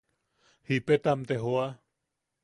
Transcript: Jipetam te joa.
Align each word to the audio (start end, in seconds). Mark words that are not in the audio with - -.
Jipetam 0.69 1.21
te 1.31 1.37
joa. 1.43 1.67